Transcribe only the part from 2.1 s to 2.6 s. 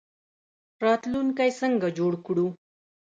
کړو؟